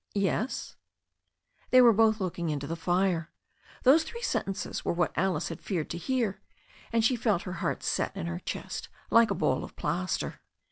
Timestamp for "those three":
3.83-4.23